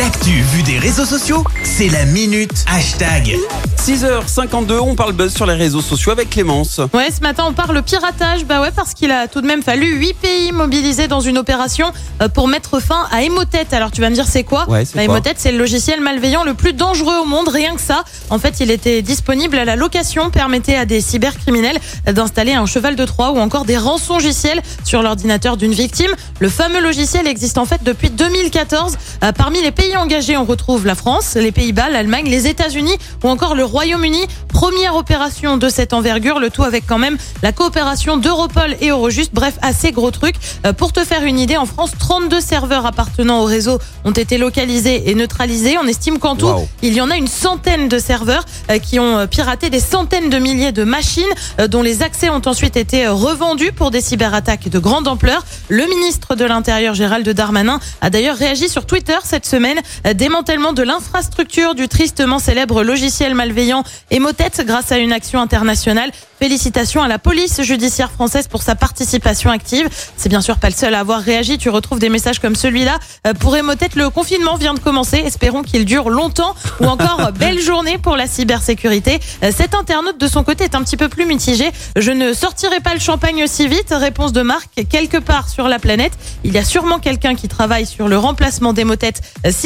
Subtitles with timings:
[0.00, 3.36] L'actu vue des réseaux sociaux, c'est la minute hashtag.
[3.76, 6.80] 6h52, on parle buzz sur les réseaux sociaux avec Clémence.
[6.94, 8.46] Ouais, ce matin on parle piratage.
[8.46, 11.92] Bah ouais, parce qu'il a tout de même fallu 8 pays mobilisés dans une opération
[12.22, 13.66] euh, pour mettre fin à Emotet.
[13.72, 14.66] Alors tu vas me dire c'est quoi?
[14.70, 17.80] Ouais, c'est Bah, Emotet, c'est le logiciel malveillant le plus dangereux au monde, rien que
[17.82, 18.04] ça.
[18.30, 22.96] En fait, il était disponible à la location, permettait à des cybercriminels d'installer un cheval
[22.96, 26.10] de Troie ou encore des rançongiciels sur l'ordinateur d'une victime.
[26.38, 28.96] Le fameux logiciel existe en fait depuis 2014.
[29.24, 33.28] Euh, Parmi les pays engagés, on retrouve la France, les Pays-Bas, l'Allemagne, les États-Unis ou
[33.28, 34.20] encore le Royaume-Uni.
[34.48, 39.30] Première opération de cette envergure, le tout avec quand même la coopération d'Europol et Eurojust.
[39.32, 40.34] Bref, assez gros truc.
[40.66, 44.38] Euh, Pour te faire une idée, en France, 32 serveurs appartenant au réseau ont été
[44.38, 45.76] localisés et neutralisés.
[45.78, 46.68] On estime qu'en tout, Wow.
[46.82, 50.30] il y en a une centaine de serveurs euh, qui ont euh, piraté des centaines
[50.30, 51.22] de milliers de machines
[51.68, 55.44] dont les accès ont ensuite été revendus pour des cyberattaques de grande ampleur.
[55.68, 59.78] Le ministre de l'Intérieur Gérald Darmanin a d'ailleurs réagi sur Twitter cette semaine.
[60.06, 66.10] Euh, Démantèlement de l'infrastructure du tristement célèbre logiciel malveillant Emotet grâce à une action internationale.
[66.38, 69.88] Félicitations à la police judiciaire française pour sa participation active.
[70.16, 71.58] C'est bien sûr pas le seul à avoir réagi.
[71.58, 72.98] Tu retrouves des messages comme celui-là.
[73.26, 75.18] Euh, Pour Emotet, le confinement vient de commencer.
[75.18, 76.54] Espérons qu'il dure longtemps.
[76.80, 79.20] Ou encore, belle journée pour la cybersécurité.
[79.42, 81.70] Euh, Cet internaute, de son côté, est un petit peu plus mitigé.
[81.96, 83.88] Je ne sortirai pas le champagne aussi vite.
[83.92, 84.68] Réponse de Marc.
[84.88, 86.12] Quelque part sur la planète,
[86.44, 89.12] il y a sûrement quelqu'un qui travaille sur le remplacement d'Emotet,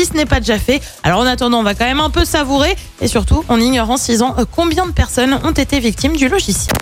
[0.05, 0.81] ce n'est pas déjà fait.
[1.03, 2.77] Alors en attendant, on va quand même un peu savourer.
[3.01, 6.29] Et surtout, on ignore en 6 ans euh, combien de personnes ont été victimes du
[6.29, 6.77] logiciel.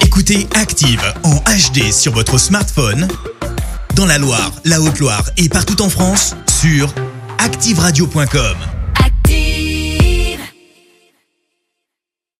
[0.00, 3.08] Écoutez Active en HD sur votre smartphone,
[3.94, 6.92] dans la Loire, la Haute-Loire et partout en France, sur
[7.38, 8.71] activeradio.com.